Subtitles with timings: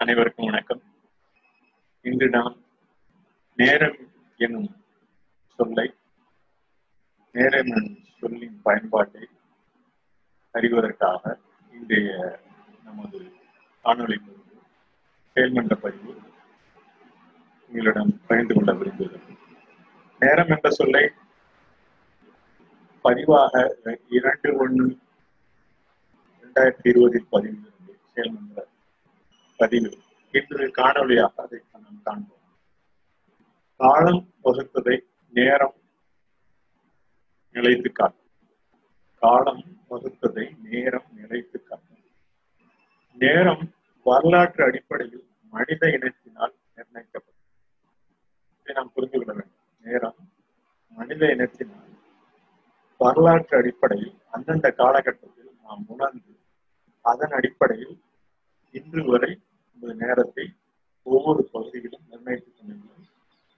[0.00, 0.80] அனைவருக்கும் வணக்கம்.
[2.04, 2.54] இன்று நாம்
[3.58, 3.98] நேரம்
[4.40, 4.68] எனும்
[5.58, 5.86] சொல்லை
[7.34, 7.90] நேரம் எனும்
[8.20, 9.24] சொல்லின் பயன்பாட்டை
[10.54, 11.24] அறிவதற்காக
[11.72, 12.10] இன்றைய
[12.84, 13.18] நமது
[13.84, 14.18] காணொளி
[15.36, 16.14] செயல்மன்ற பதிவு
[17.72, 19.36] உங்களிடம் பகிர்ந்து கொள்ள விரும்புகிறது
[20.20, 21.04] நேரம் என்ற சொல்லை
[23.04, 23.52] பதிவாக
[24.10, 24.86] இரண்டு ஒன்று
[26.34, 27.58] இரண்டாயிரத்தி இருபதில் பதிவு
[28.14, 28.66] செயல்மன்ற
[29.60, 29.90] பதிவு
[30.34, 32.44] இன்று காணொலியாக அதை நாம் காண்போம்.
[33.76, 34.96] காலம் வகுத்ததை
[35.32, 35.74] நேரம்
[37.54, 38.30] நிலைத்து காட்டும்.
[39.22, 42.04] காலம் வகுத்ததை நேரம் நிலைத்து காட்டும்.
[43.12, 43.72] நேரம்
[44.06, 47.48] வரலாற்று அடிப்படையில் மனித இனத்தினால் நிர்ணயிக்கப்படும்.
[48.60, 49.66] இதை நாம் புரிந்து கொள்ள வேண்டும்.
[49.82, 50.20] நேரம்
[50.90, 51.94] மனித இனத்தினால்
[52.98, 56.34] வரலாற்று அடிப்படையில் அந்தந்த காலகட்டத்தில் நாம் உணர்ந்து
[57.04, 57.96] அதன் அடிப்படையில்
[58.74, 59.40] இன்று வரை
[59.80, 60.44] இந்த நேரத்தை
[61.06, 63.06] ஒவ்வொரு பகுதியிலும் நிர்ணயித்துக் கொண்டிருந்தோம்.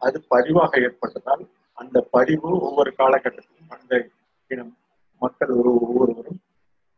[0.03, 1.45] அது பதிவாக ஏற்பட்டதால்
[1.79, 4.11] அந்த பதிவு ஒவ்வொரு காலகட்டத்திலும் மனித
[4.51, 4.77] இனம்
[5.23, 6.41] மக்கள் ஒரு ஒவ்வொருவரும்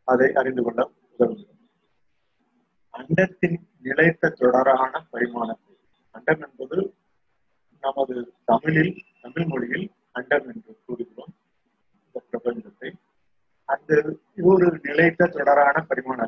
[0.08, 0.80] அதை அறிந்து கொள்ள
[1.18, 1.52] உதவுகிறது.
[2.94, 5.74] அண்டத்தின் நிலைத்த தொடரான பரிமாணத்தை
[6.10, 6.78] அண்டம் என்பது
[7.82, 11.34] நமது தமிழில் தமிழ் மொழியில் அண்டம் என்று கூறுகிறோம்.
[12.04, 12.90] இந்த பிரபஞ்சத்தை
[13.68, 16.20] அந்த ஒரு நிலைத்த தொடரான பரிமாண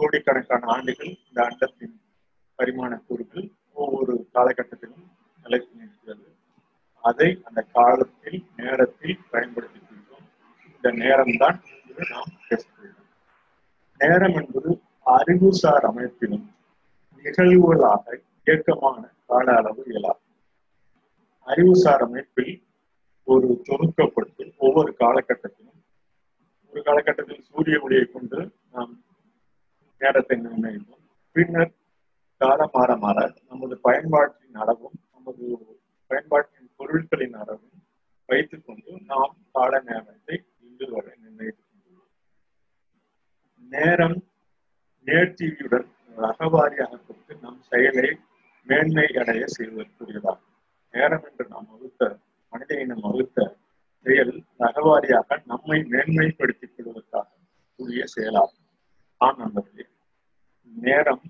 [0.00, 1.94] கோடிக்கணக்கான ஆண்டுகள் இந்த அண்டத்தின்
[2.58, 5.04] பரிமாண கூறுகள் ஒவ்வொரு காலகட்டத்திலும்
[5.44, 6.26] நிலைத்து நிற்கிறது.
[7.04, 10.26] அதை அந்த காலத்தில் நேரத்தில் பயன்படுத்திக்கிறோம்
[10.68, 13.00] இந்த நேரம்தான் இன்று நாம் பேசுகிறோம்
[14.00, 14.70] நேரம் என்பது
[15.14, 16.46] அறிவுசார் அமைப்பிலும்
[17.24, 18.06] நிகழ்வுகளாக
[18.40, 20.22] இயக்கமான கால அளவு இயலாது
[21.46, 22.54] அறிவுசார் அமைப்பில்
[23.26, 25.80] ஒரு தொகுக்கப்பட்டு ஒவ்வொரு காலகட்டத்திலும்
[26.72, 28.38] ஒரு காலகட்டத்தில் சூரிய ஒளியை கொண்டு
[28.72, 28.92] நாம்
[30.04, 31.04] நேரத்தை நிர்ணயிப்போம்.
[31.32, 31.72] பின்னர்
[32.36, 35.44] காலம் மாற மாற நமது பயன்பாட்டின் அளவும் நமது
[36.06, 37.78] பயன்பாட்டின் பொருட்களின் அளவும்
[38.26, 42.10] வைத்துக்கொண்டு நாம் கால நேரத்தை இன்று வரை நிர்ணயித்துக் கொண்டுள்ளோம்.
[43.70, 44.18] நேரம்
[45.04, 48.08] நேர்த்தியுடன் ரகவாரியாக கொடுத்து நம் செயலை
[48.64, 50.54] மேன்மை அடைய செய்வதற்குரியதாகும்.
[50.90, 52.18] நேரம் என்று நாம் வகுத்த
[52.50, 53.56] மனித இனம் வகுத்த
[54.02, 57.28] செயல் ரகவாரியாக நம்மை மேன்மைப்படுத்திக் கொள்வதற்காக
[57.76, 58.62] கூடிய செயலாகும்.
[59.16, 59.73] ஆம் நண்பர்கள்.
[60.86, 61.22] நேரம்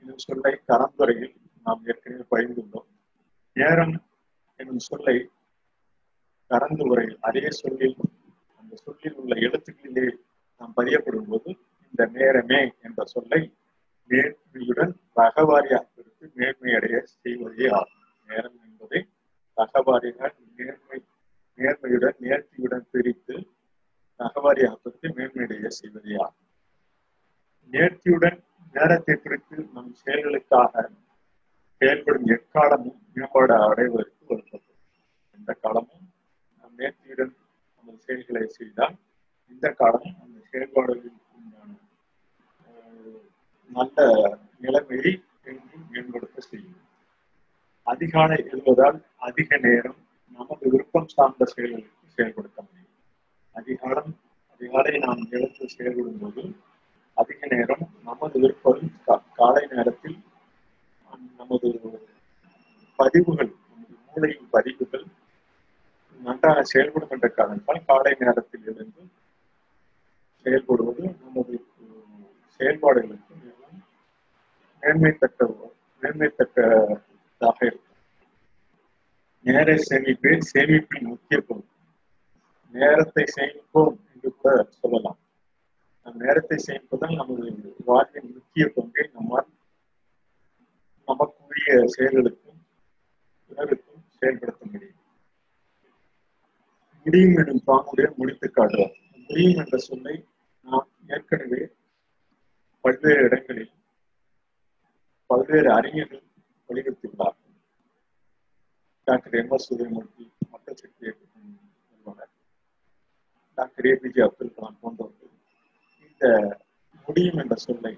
[0.00, 2.88] என்னும் சொல்லை கலந்துரையில் நாம் ஏற்கனவே பகிர்ந்துள்ளோம்.
[3.52, 3.94] நேரம்
[4.60, 5.16] என்னும் சொல்லை
[6.50, 7.96] கறந்து உரையில் அதே சொல்லில்
[8.60, 10.06] அந்த சொல்லில் உள்ள எழுத்துக்களிலே
[10.58, 11.50] நாம் பதியப்படும் போது
[11.86, 13.40] இந்த நேரமே என்ற சொல்லை
[14.10, 18.06] நேர்மையுடன் ரகவாரியாக பிரித்து மேன்மை அடைய செய்வதே ஆகும்.
[18.28, 19.00] நேரம் என்பதை
[19.56, 20.98] ரகவாரியாக நேர்மை
[21.58, 23.36] நேர்மையுடன் நேர்த்தியுடன் பிரித்து
[24.18, 26.46] ரகவாரியாக பிரித்து மேன்மையடைய செய்வதே ஆகும்.
[27.72, 28.38] நேர்த்தியுடன்
[28.78, 30.82] நேரத்தை குறித்து நம் செயல்களுக்காக
[31.80, 34.72] செயல்படும் எக்காலமும் மேம்பாடு அடைவதற்கு வருகிறது
[35.38, 36.06] எந்த காலமும்
[36.60, 37.32] நம் நேர்த்தியுடன்
[37.76, 38.96] நமது செயல்களை செய்தால்
[39.50, 41.70] இந்த காலமும் அந்த செயல்பாடுகளில் உண்டான
[43.70, 43.98] நல்ல
[44.60, 45.12] நிலைமையை
[45.44, 46.78] என்றும் மேம்படுத்த செய்யும்.
[47.86, 49.98] அதிகாலை எழுவதால் அதிக நேரம்
[50.38, 52.94] நமது விருப்பம் சார்ந்த செயல்களுக்கு செயல்படுத்த முடியும்.
[53.54, 54.12] அதிகாலம்
[54.52, 56.42] அதிகாலை நாம் எழுந்து செயல்படும் போது
[57.18, 58.82] அதிக நேரம் நமது விருப்பம்
[59.32, 60.18] காலை நேரத்தில்
[61.36, 61.68] நமது
[62.98, 65.06] பதிவுகள் நமது மூளையின் பதிவுகள்
[66.20, 69.02] நன்றாக செயல்படும் என்ற காரணத்தால் காலை நேரத்தில் இருந்து
[70.46, 71.54] செயல்படுவது நமது
[72.60, 73.80] செயல்பாடுகளுக்கு மிகவும்
[74.82, 75.50] மேன்மைத்தக்க
[76.02, 77.84] மேன்மைத்தக்கதாக இருக்கும்.
[79.44, 81.68] நேர சேமிப்பே சேமிப்பின் முக்கிய பொருள்.
[82.74, 85.18] நேரத்தை சேமிப்போம் என்று கூட சொல்லலாம்.
[86.08, 87.46] நம் நேரத்தை சேமிப்பதால் நமது
[87.84, 89.04] வாழ்வின் முக்கிய பங்கை.
[89.12, 89.48] நம்மால்
[91.08, 92.60] நமக்குரிய செயல்களுக்கும்
[93.50, 95.02] உணவுக்கும் செயல்படுத்த முடியும்.
[97.06, 98.96] முடியும் எனும் பாங்குடன் முடித்து காட்டுவார்
[99.28, 100.16] முடியும் என்ற சொல்லை
[100.66, 101.62] நாம் ஏற்கனவே
[102.84, 103.72] பல்வேறு இடங்களில்
[105.30, 106.24] பல்வேறு அறிஞர்கள்
[106.68, 107.38] வலியுறுத்தியுள்ளார்.
[109.06, 111.56] டாக்டர் எம் எஸ் உதயமூர்த்தி மக்கள் சக்தி இயக்கத்தின்
[113.58, 115.36] டாக்டர் ஏபிஜே அப்துல் கலாம் போன்றவர்கள்
[116.20, 116.28] இந்த
[117.08, 117.92] முடியும் என்ற சொல்லை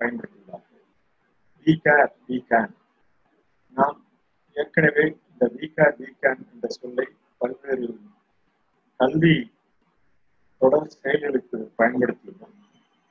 [0.00, 0.80] பயன்படுத்தியுள்ளார்கள்
[1.66, 2.72] வி கேர் வி கேன்
[3.76, 3.98] நாம்
[4.56, 7.06] ஏற்கனவே இந்த வி கேர் வி கேன் என்ற சொல்லை
[7.40, 7.86] பல்வேறு
[9.00, 9.36] கல்வி
[10.60, 12.56] தொடர் செயல்களுக்கு பயன்படுத்தியுள்ளோம்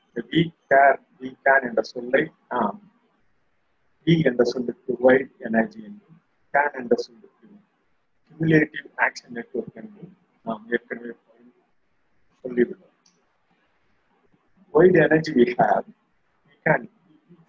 [0.03, 0.41] இந்த வி
[0.71, 2.23] கேர் வி கேன் என்ற சொல்லை
[2.53, 2.79] நாம்
[4.07, 6.19] வி என்ற சொல்லுக்கு ஒயிட் எனர்ஜி என்றும்
[6.53, 7.47] கேன் என்ற சொல்லுக்கு
[8.21, 10.13] கியூமுலேட்டிவ் ஆக்ஷன் நெட்ஒர்க் என்றும்
[10.45, 11.13] நாம் ஏற்கனவே
[12.45, 12.89] சொல்லியுள்ளோம்
[14.74, 15.84] wide energy we have,
[16.46, 16.88] we can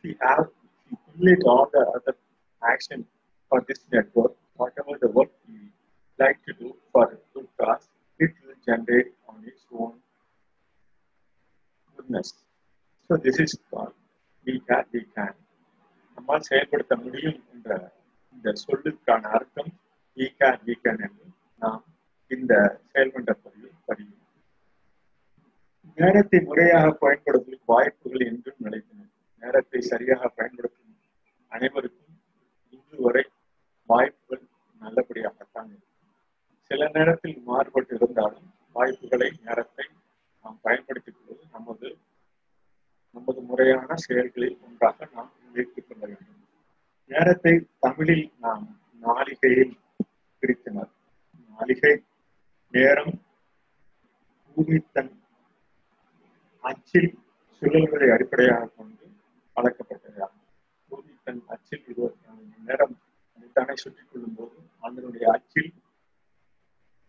[0.03, 0.47] we have
[0.89, 2.15] we complete all the other
[2.63, 3.05] action
[3.49, 5.59] for this network, whatever the work we
[6.19, 7.87] like to do for a good cause,
[8.19, 9.93] it will generate on its own
[11.97, 12.33] goodness.
[13.07, 13.93] So this is called
[14.45, 15.33] we can, we can.
[16.17, 17.69] நம்மால் செயல்படுத்த முடியும் என்ற
[18.33, 19.71] இந்த சொல்லுக்கான அர்த்தம்
[20.17, 21.27] we can, we can என்று
[21.61, 21.83] நாம்
[22.31, 22.53] இந்த
[22.91, 24.12] செயல்மன்ற பதிவில் படியும்
[25.98, 29.08] நேரத்தை முறையாக பயன்படுத்தும் வாய்ப்புகள் என்றும் நிலைத்தன
[29.42, 30.94] நேரத்தை சரியாக பயன்படுத்தும்
[31.52, 32.16] அனைவருக்கும்
[32.72, 33.24] இன்று வரை
[33.88, 34.42] வாய்ப்புகள்
[34.82, 35.72] நல்லபடியாகத்தான்
[36.70, 39.86] சில நேரத்தில் மாறுபட்டு இருந்தாலும் வாய்ப்புகளை நேரத்தை
[40.44, 41.88] நாம் பயன்படுத்திக் கொள்வது நமது
[43.16, 46.40] நமது முறையான செயல்களில் ஒன்றாக நாம் வைத்துக் கொள்ள வேண்டும்.
[47.10, 48.64] நேரத்தை தமிழில் நாம்
[49.02, 49.74] நாளிகையில்
[50.42, 50.90] பிரித்தனர்.
[51.50, 51.92] நாளிகை
[52.74, 53.14] நேரம்
[54.56, 55.12] பூமித்தன்
[56.64, 57.10] அச்சில்
[57.62, 59.06] சுழல்களை அடிப்படையாக கொண்டு
[59.56, 60.40] பழக்கப்பட்டதாகும்
[61.26, 62.94] தன் அச்சில் இருபத்தி நாலு மணி நேரம்
[63.56, 65.70] தன்னை சுற்றிக் கொள்ளும் போது அதனுடைய அச்சில்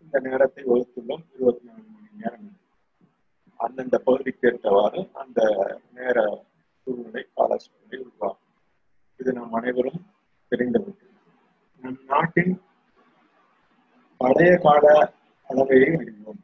[0.03, 2.49] இந்த நேரத்தை வகுத்துள்ளோம் இருபத்தி நாலு மணி நேரம்.
[3.59, 5.39] அந்தந்த பகுதிக்கு ஏற்றவாறு அந்த
[5.97, 6.17] நேர
[6.81, 8.41] சூழ்நிலை கால சூழ்நிலை உருவாகும்.
[9.19, 10.01] இது நாம் அனைவரும்
[10.51, 10.91] தெரிந்தது
[11.83, 12.53] நம் நாட்டின்
[14.21, 14.85] பழைய கால
[15.49, 16.41] அளவையை அறிவோம்.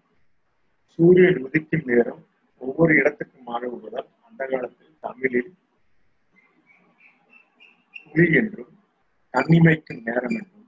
[1.00, 2.22] சூரியன் உதிக்கும் நேரம்
[2.62, 5.52] ஒவ்வொரு இடத்துக்கும் மாறுவதால் அந்த காலத்தில் தமிழில்
[8.06, 8.74] குழி என்றும்
[9.34, 10.68] தன்னிமைக்கும் நேரம் என்றும்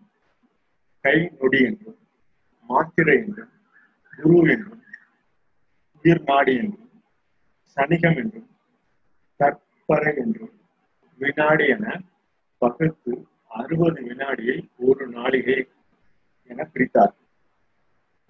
[1.04, 2.00] கை நொடி என்றும்
[2.70, 3.52] மாத்திரை என்றும்
[4.14, 4.80] குரு என்றும்
[6.06, 6.90] உயிர் நாடி என்றும்
[7.78, 8.50] சனிகம் என்றும்
[9.40, 10.54] தற்பறை என்றும்
[11.20, 11.86] வினாடி என
[12.62, 13.14] பகுத்து
[13.58, 15.60] அறுபது வினாடியை ஒரு நாளிகை
[16.50, 17.14] என பிரித்தார்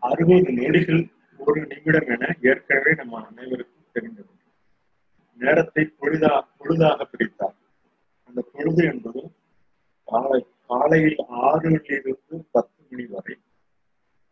[0.03, 1.03] அறுபது நொடிகள்
[1.45, 4.31] ஒரு நிமிடம் என ஏற்கனவே நம்ம அனைவருக்கும் தெரிந்தது.
[5.39, 7.57] நேரத்தை பொழுதா பொழுதாக பிரித்தார்
[8.25, 9.21] அந்த பொழுது என்பது
[10.07, 13.35] காலை காலையில் ஆறிலிருந்து பத்து மணி வரை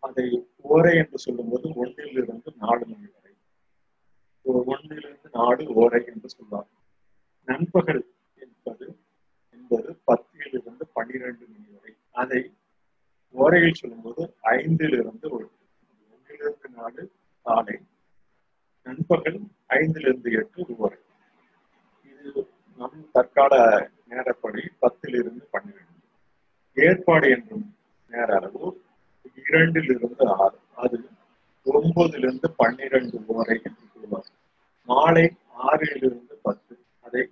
[0.04, 0.26] அதை
[0.62, 3.34] ஓரை என்று சொல்லும்போது ஒன்றிலிருந்து நாலு மணி வரை.
[4.72, 6.70] ஒன்றிலிருந்து நாலு ஓரை என்று சொல்வார்.
[7.48, 8.04] நண்பகல்
[8.40, 8.88] என்பது
[9.56, 11.94] என்பது பத்திலிருந்து பன்னிரண்டு மணி வரை.
[12.14, 12.42] அதை
[13.36, 14.22] ஓரையில் சொல்லும்போது
[14.52, 15.46] ஐந்திலிருந்து ஒரு
[16.14, 17.04] ஒன்றிலிருந்து நாலு
[17.46, 17.78] காலை
[19.12, 19.40] பிற்பகல்
[19.76, 20.98] ஐந்திலிருந்து எட்டு வரை
[22.06, 22.42] இது
[22.80, 23.54] நம் தற்கால
[24.10, 25.98] நேரப்படி பத்திலிருந்து பன்னிரண்டு.
[26.78, 27.66] ஏற்பாடு என்றும்
[28.12, 28.64] நேர அளவு
[29.46, 30.58] இரண்டிலிருந்து ஆறு.
[30.76, 30.98] அது
[31.66, 34.30] ஒன்பதிலிருந்து பன்னிரண்டு ஓரை என்று சொல்வார்.
[34.90, 35.26] மாலை
[35.68, 36.76] ஆறிலிருந்து பத்து
[37.06, 37.24] அதை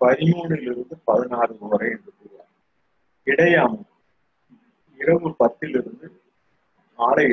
[0.00, 2.52] பதிமூணிலிருந்து பதினாறு வரை என்று கூறுவார்
[3.26, 3.88] இடையாமம்
[5.00, 6.08] இரவு பத்திலிருந்து
[6.98, 7.24] ஆலை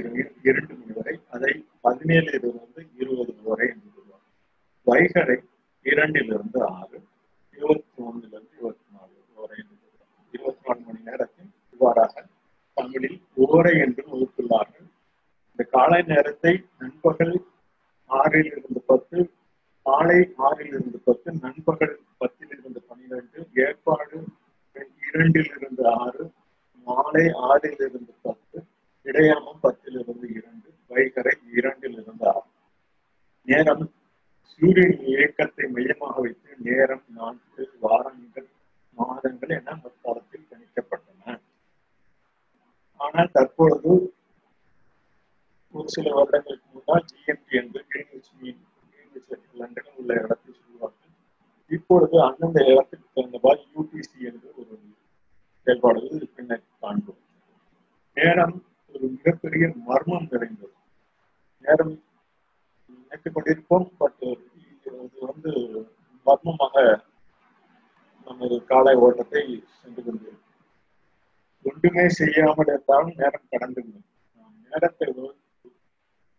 [0.44, 1.52] இரண்டு மணி வரை அதை
[1.84, 4.24] பதினேழிலிருந்து இருபது வரை என்று சொல்வார்
[5.16, 5.36] சிகரை
[5.86, 6.98] இரண்டிலிருந்து ஆறு
[7.58, 9.58] இருபத்தி ஒன்றிலிருந்து இருபத்தி நாலு ஓரை
[10.34, 12.24] இருபத்தி நாலு மணி நேரத்தில் இவ்வாறாக
[12.78, 13.16] தமிழில்
[13.46, 14.88] ஓரை என்றும் வகுத்துள்ளார்கள்
[15.50, 17.34] இந்த காலை நேரத்தை நண்பகல்
[18.10, 19.20] ஆறில் இருந்து பத்து
[19.86, 24.20] மாலை ஆறில் இருந்து பத்து நண்பகல் பத்தில் இருந்து பன்னிரண்டு ஏற்பாடு
[25.08, 26.26] இரண்டில் இருந்து ஆறு
[26.88, 28.58] மாலை ஆறில் இருந்து பத்து
[29.06, 32.48] இடையாமம் பத்தில் இருந்து இரண்டு வைகரை இரண்டில் இருந்து ஆறு.
[33.48, 33.86] நேரம்
[34.56, 38.50] சூரியன் இயக்கத்தை மையமாக வைத்து நேரம் நாட்கள் வாரங்கள்
[38.98, 41.40] மாதங்கள் என முற்காலத்தில் கணிக்கப்பட்டன.
[43.00, 43.92] ஆனால் தற்பொழுது
[45.74, 49.30] ஒரு சில வருடங்களுக்கு முன்னால் ஜிஎம்டி என்று கிரீன்விச் மீன் கிரீன்விச்
[49.62, 51.14] லண்டனில் உள்ள இடத்தை சொல்வார்கள்.
[51.72, 54.76] இப்பொழுது அந்தந்த இடத்திற்கு தகுந்தபால் யூடிசி என்று ஒரு
[55.68, 57.22] செயல்பாடுகள் பின்னர் காண்போம்.
[58.18, 58.58] நேரம்
[58.96, 60.76] ஒரு மிகப்பெரிய மர்மம் நிறைந்தது.
[61.66, 61.94] நேரம்
[63.16, 64.24] நினைத்துக் கொண்டிருப்போம் பட்
[64.70, 64.90] இது
[65.28, 65.52] வந்து
[66.26, 66.76] மர்மமாக
[68.28, 69.44] நமது காலை ஓட்டத்தை
[69.80, 70.42] சென்று கொண்டிருக்கும்
[71.66, 73.82] ஒன்றுமே செய்யாமல் இருந்தாலும் நேரம் கடந்து
[74.72, 75.08] நேரத்தை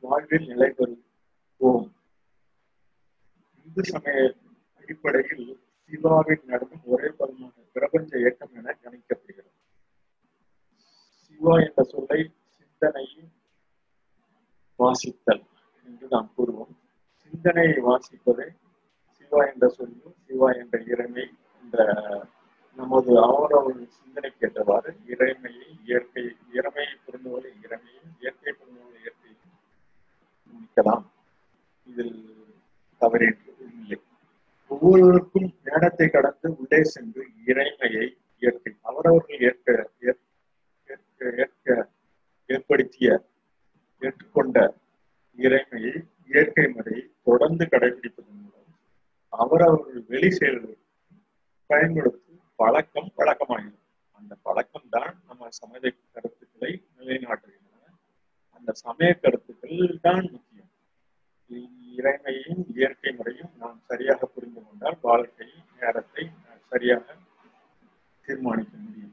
[0.03, 1.87] வாழ்வில் நிலை பெறுவோம்
[3.67, 4.19] இந்து சமய
[4.81, 5.49] அடிப்படையில்
[5.91, 9.53] சிவாவில் நடக்கும் ஒரே பதமான பிரபஞ்ச இயக்கம் என கணிக்கப்படுகிறது.
[11.25, 12.21] சிவா என்ற சொல்லை
[12.57, 13.31] சிந்தனையும்
[14.79, 15.45] வாசித்தல்.
[16.07, 16.73] என்று நாம் கூறுவோம்.
[17.23, 18.47] சிந்தனையை வாசிப்பதை
[19.17, 21.25] சிவா என்ற சொல்லும் சிவா என்ற இறைமை
[21.63, 21.77] இந்த
[22.79, 29.53] நமது அவரவர் சிந்தனைக்கு ஏற்றவாறு இறைமையை இயற்கை இறமையை புரிந்துவதை இறைமையும் இயற்கை புரிந்துவதை இயற்கையும்
[30.53, 31.05] முடிக்கலாம்
[31.87, 32.15] இதில்
[33.01, 33.29] தவறு
[33.67, 33.99] இல்லை.
[34.71, 38.07] ஒவ்வொருவருக்கும் நேரத்தை கடந்து உள்ளே சென்று இறைமையை
[38.43, 39.69] இயற்கை அவரவர்கள் ஏற்க
[41.39, 41.67] ஏற்க
[42.51, 43.09] ஏற்படுத்திய
[44.03, 44.59] ஏற்றுக்கொண்ட
[45.39, 45.95] இறைமையை
[46.31, 48.73] இயற்கை முறையை தொடர்ந்து கடைபிடிப்பதன் மூலம்
[49.33, 50.85] அவரவர்கள் வெளி செயல்களுக்கு
[55.57, 57.85] சமய கருத்துக்களை நிலைநாட்டுகின்றன
[58.57, 60.73] அந்த சமய கருத்துக்கள் தான் முக்கியம்
[61.95, 65.47] இறைமையும் இயற்கை முறையும் நாம் சரியாக புரிந்து கொண்டால் வாழ்க்கை
[65.81, 66.23] நேரத்தை
[66.73, 67.05] சரியாக
[68.25, 69.13] தீர்மானிக்க முடியும்.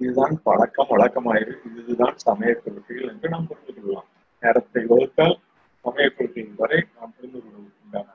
[0.00, 1.54] இதுதான் பழக்கம் வழக்கமாயிரு.
[1.80, 4.08] இதுதான் சமய கொள்கைகள் என்று நாம் புரிந்து கொள்ளலாம்.
[4.42, 5.36] நேரத்தை வகுத்தால்
[5.84, 8.08] சமய கொள்கைகள் வரை நாம் புரிந்து கொள்வதற்குண்டான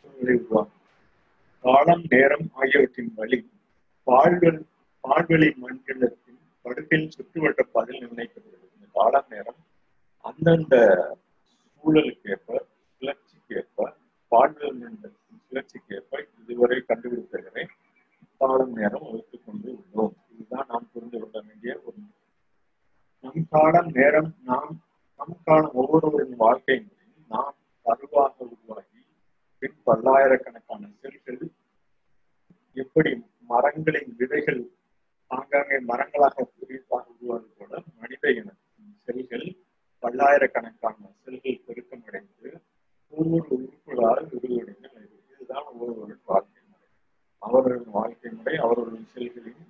[0.00, 0.74] சூழ்நிலை உருவாகும்.
[1.64, 3.38] காலம் நேரம் ஆகியவற்றின் வழி
[4.06, 4.60] பால்வெளி
[5.04, 8.74] பால்வெளி மண்டலத்தின் படுக்கையில் சுற்றுவட்ட பதில் நிர்ணயிக்கப்படுகிறது.
[8.76, 9.60] இந்த காலம் நேரம்
[10.24, 10.74] அந்தந்த
[11.74, 12.66] சூழலுக்கு ஏற்ப
[13.02, 13.96] கிளர்ச்சிக்கு ஏற்ப
[14.32, 15.06] பால்வெளி என்ற
[15.40, 17.64] சுழற்சிக்கு ஏற்ப இதுவரை கண்டுபிடித்தவரை
[18.40, 20.14] காலம் நேரம் வகுத்துக் கொண்டு உள்ளோம்.
[20.32, 21.96] இதுதான் நாம் புரிந்து கொள்ள வேண்டிய ஒரு
[23.24, 24.74] நம் காலம் நேரம் நாம்
[25.20, 27.56] நம் காலம் ஒவ்வொருவரின் வாழ்க்கை முறையும் நாம்
[27.86, 29.00] கருவாக உருவாகி
[29.62, 31.40] பின் பல்லாயிரக்கணக்கான செல்கள்
[32.76, 33.12] எப்படி
[33.50, 34.60] மரங்களின் விதைகள்
[35.30, 38.50] ஆங்காங்கே மரங்களாக புதிதாக உருவாது போல மனித இன
[39.08, 39.46] செல்கள்
[40.02, 40.94] பல்லாயிரக்கணக்கான
[41.24, 42.50] செல்கள் பெருக்கமடைந்து
[43.12, 44.88] ஒவ்வொரு உறுப்புகளால் விரிவடைந்து
[45.30, 46.88] இதுதான் ஒவ்வொருவரின் வாழ்க்கை முறை
[47.42, 49.62] அவர்களின் வாழ்க்கை முறை அவர்களின் செல்களின்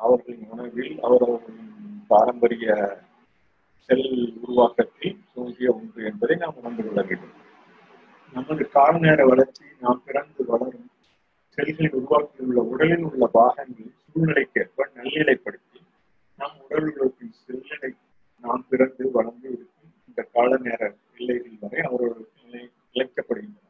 [0.00, 0.46] அவர்களின்
[1.02, 1.36] அவரது
[2.08, 2.66] பாரம்பரிய
[3.88, 4.06] செல்
[4.42, 7.34] உருவாக்கத்தில் தோன்றிய ஒன்று என்பதை நாம் உணர்ந்து கொள்ள வேண்டும்.
[8.32, 10.88] நமது கால்நேர வளர்ச்சி நாம் பிறந்து வளரும்
[11.58, 15.80] செல்களில் உருவாக்கியுள்ள உடலில் உள்ள பாகங்கள் சூழ்நிலைக்கேற்ப நல்லிலைப்படுத்தி
[16.38, 17.96] நம் உடல் உறுப்பின்
[18.44, 19.70] நாம் பிறந்து வளர்ந்து இருக்கும்
[20.08, 20.82] இந்த கால நேர
[21.16, 22.62] எல்லைகள் வரை அவர்களுக்கு நிலை
[22.94, 23.68] இழைக்கப்படுகின்றன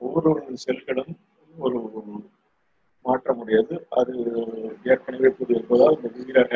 [0.00, 0.30] ஒவ்வொரு
[0.64, 1.14] செல்களும்
[1.54, 1.80] ஒரு
[3.04, 3.74] மாற்ற முடியாது.
[3.90, 4.14] அது
[4.92, 6.52] ஏற்கனவே கூறியிருப்பதால் இந்த உயிரக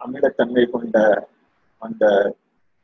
[0.00, 0.96] அமிலத்தன்மை கொண்ட
[1.82, 2.04] அந்த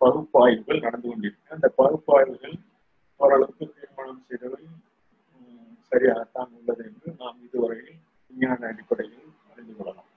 [0.01, 2.57] பகுப்பாய்வுகள் நடந்து கொண்டிருக்கு அந்த பகுப்பாய்வுகள்
[3.21, 4.63] ஓரளவுக்கு தீர்மானம் செய்தவை
[5.91, 7.99] சரியாகத்தான் உள்ளது என்று நாம் இதுவரையில்
[8.31, 10.09] விஞ்ஞான அடிப்படையில் அறிந்து கொள்ளலாம்.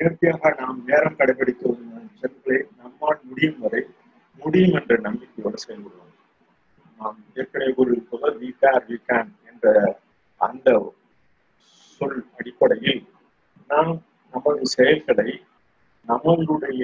[0.00, 1.68] நேர்த்தியாக நாம் நேரம் கடைபிடித்து
[2.20, 3.82] செல்களை நம்மால் முடியும் வரை
[4.42, 6.14] முடியும் என்ற நம்பிக்கையோடு செயல்படுவோம்.
[7.00, 9.70] நாம் ஏற்கனவே கூறியிருப்பதால் வி கேர் வி கேன் என்ற
[10.40, 10.68] அந்த
[12.00, 13.00] சொல் அடிப்படையில்
[13.70, 13.94] நாம்
[14.34, 15.30] நமது செயல்களை
[16.08, 16.82] நம்மளுடைய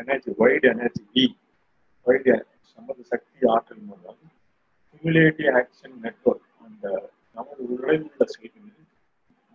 [0.00, 1.24] எனர்ஜி வைடு எனர்ஜி
[2.06, 2.34] வைடு
[2.78, 4.20] நமது சக்தி ஆற்றல் மூலம்
[4.92, 6.86] குமுலேட்டிவ் ஆக்ஷன் நெட்ஒர்க் அந்த
[7.36, 8.86] நமது உடலில் உள்ள செயல்களில்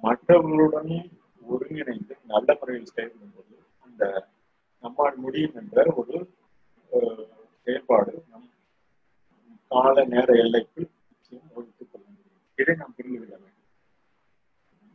[0.03, 0.93] மற்றவர்களுடன்
[1.45, 4.03] ஒருங்கிணைந்து நல்ல முறையில் செயல்படும் போது அந்த
[4.83, 6.17] நம்மால் முடியும் என்ற ஒரு
[7.67, 8.47] செயல்பாடு நம்
[9.71, 10.89] கால நேர எல்லைக்குள்
[12.59, 13.65] இதை நாம் புரிந்து கொள்ள வேண்டும்?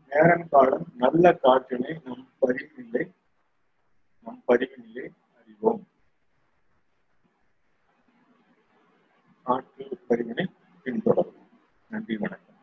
[0.08, 3.10] நேரம் காலம் நல்ல காற்றினை நம் பதிவில்லை
[4.24, 5.88] நம் பதிவில்லை அறிவோம்.
[9.42, 10.46] காற்று பதிவினை
[10.84, 11.48] பின்தொடரும்
[11.90, 12.53] நன்றி வணக்கம்.